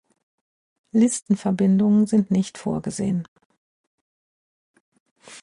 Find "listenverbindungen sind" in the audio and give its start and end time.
0.93-2.31